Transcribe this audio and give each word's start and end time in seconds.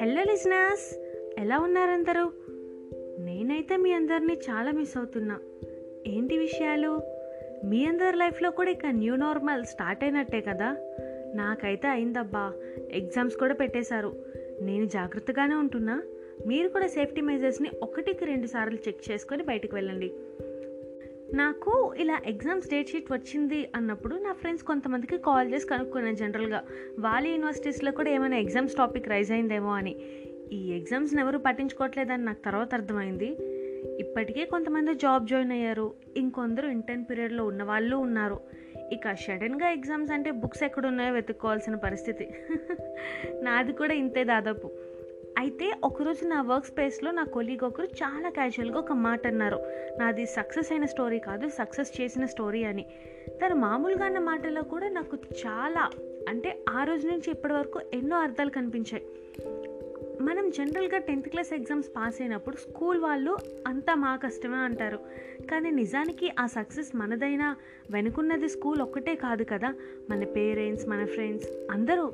Hello 0.00 0.22
listeners 0.22 0.98
ఎలా 1.38 1.58
ఉన్నారందరూ? 1.58 2.30
నేనైతే 3.18 3.76
మీ 3.76 3.92
అందరినీ 3.92 4.34
చాలా 4.34 4.70
మిస్ 4.70 4.96
అవుతున్నా. 4.96 5.40
ఏంటి 6.06 6.38
విషయాలు? 6.38 7.00
మీ 7.64 7.84
అందరి 7.84 8.16
లైఫ్లో 8.16 8.50
కూడా 8.50 8.70
ఇక 8.70 8.86
న్యూ 8.86 9.16
నార్మల్ 9.16 9.64
స్టార్ట్ 9.64 10.04
అయినట్టే 10.04 10.40
కదా? 10.40 10.76
నాకైతే 11.34 11.88
అయిందబ్బా. 11.88 12.52
ఎగ్జామ్స్ 12.92 13.36
కూడా 13.36 13.54
పెట్టేశారు. 13.54 14.12
నేను 14.60 14.84
జాగ్రత్తగానే 14.84 15.54
ఉంటున్నా. 15.54 16.02
మీరు 16.46 16.68
కూడా 16.68 16.86
సేఫ్టీ 16.86 17.20
మెజర్స్ని 17.20 17.70
ఒకటికి 17.82 18.24
రెండు 18.24 18.46
సార్లు 18.46 18.78
చెక్ 18.88 19.10
చేసుకొని 19.10 19.42
బయటకు 19.42 19.76
వెళ్ళండి. 19.76 20.12
నాకు 21.34 21.94
ఇలా 21.98 22.20
ఎగ్జామ్స్ 22.26 22.70
డేట్ 22.70 22.88
షీట్ 22.88 23.12
వచ్చింది 23.12 23.68
అన్నప్పుడు 23.76 24.16
నా 24.16 24.32
ఫ్రెండ్స్ 24.32 24.64
కొంతమందికి 24.64 25.18
కాల్ 25.18 25.52
చేసి 25.52 25.66
కనుక్కున్నాను 25.66 26.16
జనరల్గా 26.16 26.64
వాళ్ళ 26.98 27.28
యూనివర్సిటీస్లో 27.28 27.92
కూడా 27.92 28.10
ఏమైనా 28.10 28.36
ఎగ్జామ్స్ 28.36 28.76
టాపిక్ 28.76 29.08
రైజ్ 29.08 29.32
అయిందేమో 29.32 29.70
అని. 29.70 29.96
ఈ 30.52 30.72
ఎగ్జామ్స్ని 30.72 31.20
ఎవరు 31.20 31.38
పట్టించుకోవట్లేదని 31.38 32.24
నాకు 32.24 32.44
తర్వాత 32.44 32.74
అర్థమైంది. 32.74 33.36
ఇప్పటికే 34.00 34.44
కొంతమంది 34.44 34.94
జాబ్ 34.94 35.26
జాయిన్ 35.26 35.52
అయ్యారు. 35.52 35.94
ఇంకొందరు 36.16 36.66
ఇంటర్న్ 36.66 37.04
పీరియడ్లో 37.10 37.46
ఉన్న 37.46 37.62
వాళ్ళు 37.62 37.96
ఉన్నారు. 37.96 38.40
ఇక 38.92 39.12
సడన్గా 39.12 39.70
ఎగ్జామ్స్ 39.70 40.12
అంటే 40.12 40.30
బుక్స్ 40.30 40.62
ఎక్కడున్నాయో 40.62 41.12
వెతుక్కోవాల్సిన 41.12 41.74
పరిస్థితి. 41.74 42.28
నాది 43.42 43.72
కూడా 43.72 43.94
ఇంతే 43.94 44.24
దాదాపు. 44.24 44.70
అయితే 45.38 45.74
ఒకరోజు 45.84 46.24
నా 46.24 46.42
వర్క్ 46.42 46.66
స్పేస్లో 46.66 47.10
నా 47.10 47.24
కొలీగ్ 47.24 47.64
ఒకరు 47.64 47.86
చాలా 47.86 48.28
క్యాజువల్గా 48.28 48.78
ఒక 48.78 48.92
మాట 48.92 49.26
అన్నారు. 49.26 49.60
నాది 49.98 50.26
సక్సెస్ 50.26 50.72
అయిన 50.72 50.84
స్టోరీ 50.84 51.18
కాదు 51.18 51.48
సక్సెస్ 51.48 52.00
చేసిన 52.00 52.26
స్టోరీ 52.26 52.64
అని. 52.64 52.86
తను 53.28 53.54
మామూలుగా 53.54 54.04
అన్న 54.04 54.18
మాటలో 54.18 54.62
కూడా 54.62 54.88
నాకు 54.88 55.16
చాలా 55.16 55.90
అంటే 56.28 56.58
ఆ 56.68 56.84
రోజు 56.84 57.06
నుంచి 57.06 57.30
ఇప్పటి 57.30 57.52
వరకు 57.52 57.80
ఎన్నో 57.94 58.16
అర్థాలు 58.16 58.50
కనిపించాయి. 58.50 59.02
మనం 60.20 60.50
జనరల్గా 60.50 60.98
టెన్త్ 60.98 61.28
క్లాస్ 61.28 61.54
ఎగ్జామ్స్ 61.54 61.88
పాస్ 61.96 62.22
అయినప్పుడు 62.22 62.56
స్కూల్ 62.56 63.00
వాళ్ళు 63.00 63.36
అంతా 63.66 63.94
మా 63.94 64.16
కష్టమే 64.16 64.56
అంటారు. 64.56 64.98
కానీ 65.50 65.70
నిజానికి 65.70 66.32
ఆ 66.38 66.46
సక్సెస్ 66.46 66.96
మనదైనా 66.96 67.56
వెనుకున్నది 67.90 68.48
స్కూల్ 68.48 68.82
ఒక్కటే 68.82 69.14
కాదు 69.14 69.44
కదా. 69.44 69.74
మన 70.10 70.24
పేరెంట్స్ 70.24 70.88
మన 70.88 71.04
ఫ్రెండ్స్ 71.04 71.48
అందరూ 71.70 72.12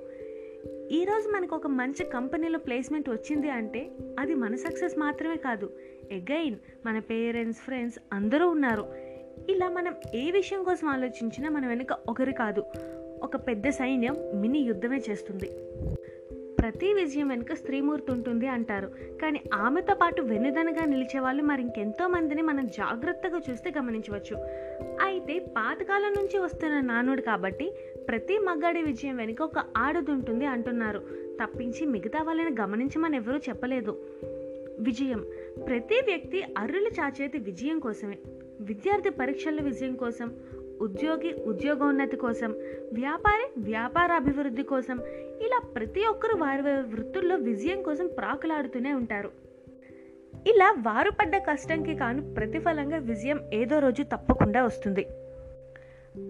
ఈరోజు 0.68 1.28
మనకు 1.28 1.56
ఒక 1.56 1.66
మంచి 1.66 2.04
కంపెనీలో 2.04 2.58
ప్లేస్మెంట్ 2.58 3.10
వచ్చింది 3.10 3.50
అంటే 3.50 3.90
అది 4.18 4.34
మన 4.34 4.56
సక్సెస్ 4.56 4.98
మాత్రమే 4.98 5.36
కాదు. 5.36 5.70
ఎగైన్ 6.10 6.56
మన 6.86 6.98
పేరెంట్స్ 6.98 7.60
ఫ్రెండ్స్ 7.60 7.98
అందరూ 8.12 8.48
ఉన్నారు. 8.48 8.86
ఇలా 9.48 9.68
మనం 9.68 9.94
ఏ 10.14 10.30
విషయం 10.30 10.64
కోసం 10.64 10.88
ఆలోచించినా 10.88 11.50
మన 11.50 11.66
వెనుక 11.66 11.98
ఒకరు 12.08 12.32
కాదు. 12.32 12.64
ఒక 13.22 13.36
పెద్ద 13.36 13.68
సైన్యం 13.68 14.16
మినీ 14.34 14.58
యుద్ధమే 14.58 15.02
చేస్తుంది. 15.10 15.50
ప్రతి 16.64 16.92
విజయం 16.92 17.28
వెనుక 17.28 17.52
స్త్రీమూర్తి 17.52 18.12
ఉంటుంది 18.12 18.46
అంటారు. 18.46 18.86
కానీ 19.22 19.40
ఆమెతో 19.54 19.94
పాటు 19.94 20.22
వెన్నుదనగా 20.22 20.84
నిలిచే 20.84 21.20
వాళ్ళు 21.20 21.42
మరి 21.42 21.62
ఇంకెంతో 21.62 22.08
మందిని 22.08 22.42
మనం 22.42 22.66
జాగ్రత్తగా 22.66 23.40
చూస్తే 23.50 23.72
గమనించవచ్చు. 23.78 24.36
అయితే 25.04 25.38
పాతకాలం 25.38 26.12
నుంచి 26.12 26.38
వస్తున్న 26.38 26.80
నానుడు 26.80 27.20
కాబట్టి 27.20 27.72
ప్రతి 28.08 28.38
మగాడి 28.38 28.82
విజయం 28.82 29.16
వెనుక 29.16 29.42
ఒక 29.42 29.58
ఆడదుంటుంది 29.76 30.46
అంటున్నారు. 30.46 30.98
తప్పించి 31.42 31.86
మిగతా 31.86 32.22
వాళ్ళని 32.22 32.56
గమనించమని 32.60 33.16
ఎవరూ 33.16 33.38
చెప్పలేదు. 33.38 33.98
విజయం. 34.80 35.26
ప్రతి 35.66 35.94
వ్యక్తి 35.94 36.42
అర్రులు 36.58 36.88
చాచేది 36.88 37.38
విజయం 37.38 37.78
కోసమే. 37.78 38.18
విద్యార్థి 38.60 39.10
పరీక్షల 39.10 39.60
విజయం 39.60 39.96
కోసం 39.96 40.34
ఉద్యోగి 40.80 41.34
ఉద్యోగోన్నతి 41.34 42.16
కోసం 42.16 42.50
వ్యాపారి 42.92 43.60
వ్యాపార 43.60 44.12
అభివృద్ధి 44.12 44.62
కోసం 44.62 45.00
ఇలా 45.40 45.58
ప్రతి 45.58 46.06
ఒక్కరు 46.06 46.36
వారి 46.36 46.62
వృత్తుల్లో 46.62 47.36
విజయం 47.36 47.82
కోసం 47.82 48.06
ప్రాకులాడుతూనే 48.06 48.92
ఉంటారు. 48.92 49.30
ఇలా 50.46 50.70
వారు 50.70 51.10
పడ్డ 51.10 51.36
కష్టంకి 51.36 51.96
కాను 51.96 52.34
ప్రతిఫలంగా 52.34 52.96
విజయం 52.96 53.40
ఏదో 53.52 53.78
రోజు 53.78 54.02
తప్పకుండా 54.02 54.64
వస్తుంది. 54.64 55.06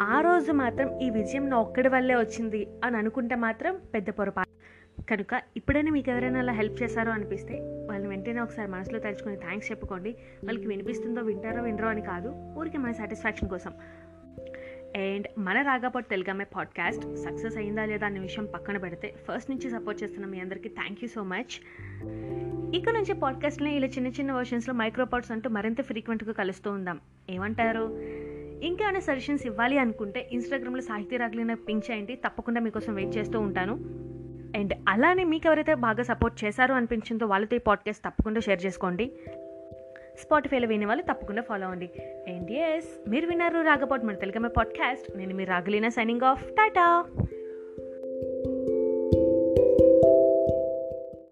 ఆ 0.02 0.20
రోజు 0.20 0.52
మాత్రం 0.52 1.00
ఈ 1.00 1.10
విజయం 1.10 1.50
నా 1.50 1.56
ఒక్కడి 1.56 1.88
వల్లే 1.88 2.14
వచ్చింది 2.14 2.66
అని 2.84 2.96
అనుకుంటే 2.96 3.34
మాత్రం 3.34 3.80
పెద్ద 3.94 4.10
పొరపాటు. 4.10 4.54
కనుక 5.02 5.40
ఇప్పుడైనా 5.56 5.90
మీకు 5.90 6.10
ఎవరైనా 6.10 6.38
అలా 6.38 6.52
హెల్ప్ 6.52 6.82
చేశారో 6.82 7.12
అనిపిస్తే 7.12 7.54
వాళ్ళని 7.60 8.08
వెంటనే 8.08 8.40
ఒకసారి 8.40 8.70
మనసులో 8.70 8.98
తలుచుకొని 8.98 9.36
థ్యాంక్స్ 9.36 9.70
చెప్పుకోండి. 9.70 10.10
వాళ్ళకి 10.44 10.66
వినిపిస్తుందో 10.66 11.20
వింటారో 11.20 11.62
వినరో 11.62 11.88
అని 11.88 12.02
కాదు 12.02 12.54
ఊరికి 12.58 12.78
మన 12.78 12.92
సాటిస్ఫాక్షన్ 12.92 13.48
కోసం. 13.48 13.72
అండ్ 14.96 15.26
మన 15.38 15.62
రాగాపట్ 15.62 16.06
తెలుగమ్మే 16.06 16.44
పాడ్కాస్ట్. 16.44 17.16
సక్సెస్ 17.16 17.56
అయిందా 17.56 17.84
లేదా 17.84 18.06
అనే 18.06 18.20
విషయం 18.20 18.46
పక్కన 18.46 18.76
పెడితే 18.76 19.14
ఫస్ట్ 19.28 19.50
నుంచి 19.50 19.70
సపోర్ట్ 19.70 20.02
చేస్తున్న 20.02 20.26
మీ 20.26 20.40
అందరికీ 20.40 20.68
థ్యాంక్ 20.68 20.98
యూ 21.02 21.08
సో 21.08 21.22
మచ్ 21.22 21.54
ఇక 22.74 22.88
నుంచి 22.88 23.12
పాడ్కాస్ట్లో 23.12 23.68
ఇలా 23.68 23.86
చిన్న 23.86 24.08
చిన్న 24.08 24.32
వర్షన్స్లో 24.32 24.74
మైక్రోపాడ్స్ 24.74 25.30
అంటూ 25.30 25.50
మరింత 25.50 25.82
ఫ్రీక్వెంట్గా 25.82 26.32
కలుస్తూ 26.32 26.70
ఉందాం. 26.70 27.00
ఏమంటారు? 27.30 27.98
ఇంకేమైనా 28.62 29.00
సజెషన్స్ 29.00 29.46
ఇవ్వాలి 29.46 29.78
అనుకుంటే 29.78 30.28
ఇన్స్టాగ్రామ్లో 30.32 30.82
సాహితీ 30.82 31.16
రాగలిన 31.16 31.54
పింక్ 31.54 31.90
చేయండి. 31.90 32.14
తప్పకుండా 32.14 32.60
మీకోసం 32.60 32.94
వెయిట్ 32.94 33.16
చేస్తూ 33.16 33.40
ఉంటాను. 33.40 33.74
అండ్ 34.58 34.74
అలానే 34.88 35.24
మీకు 35.24 35.46
ఎవరైతే 35.46 35.74
బాగా 35.74 36.02
సపోర్ట్ 36.02 36.44
చేశారో 36.44 36.74
అనిపించిందో 36.74 37.26
వాళ్ళతో 37.26 37.56
ఈ 37.56 37.58
పాడ్కాస్ట్ 37.58 38.04
తప్పకుండా 38.04 38.40
షేర్ 38.40 38.66
చేసుకోండి. 38.66 39.12
స్పాటిఫైలో 40.18 40.68
వినే 40.68 40.86
వాళ్ళు 40.86 41.04
తప్పకుండా 41.12 41.42
ఫాలో 41.42 41.64
అవ్వండి. 41.64 41.90
అండ్ 42.28 42.50
ఎస్ 42.50 43.10
మీరు 43.10 43.26
విన్నారు 43.26 43.60
రాగపోట్ 43.60 44.04
మన 44.04 44.14
తెలుగు 44.14 44.48
పాడ్కాస్ట్ 44.48 45.16
నేను 45.16 45.34
మీరు 45.34 45.50
రాగలీనా 45.50 45.88
సైనింగ్ 45.88 46.20
ఆఫ్ 46.20 46.44
టాటా 46.50 47.04